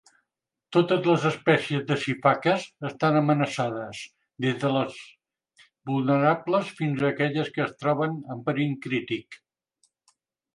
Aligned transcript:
Totes 0.75 1.07
les 1.09 1.25
espècies 1.29 1.83
de 1.89 1.97
sifaques 2.03 2.63
estan 2.89 3.17
amenaçades, 3.19 3.99
des 4.47 4.57
de 4.63 4.71
les 4.77 4.97
vulnerables 5.91 6.73
fins 6.81 7.05
a 7.05 7.09
aquelles 7.11 7.53
que 7.59 7.63
es 7.69 7.77
troben 7.85 8.17
en 8.39 8.43
perill 8.51 8.73
crític. 8.89 9.39